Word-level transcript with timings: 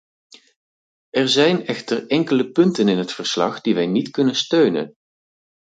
Er 1.11 1.29
zijn 1.29 1.65
echter 1.65 2.07
enkele 2.07 2.51
punten 2.51 2.87
in 2.87 2.97
het 2.97 3.11
verslag 3.13 3.61
die 3.61 3.73
wij 3.73 3.87
niet 3.87 4.09
kunnen 4.11 4.35
steunen. 4.35 4.95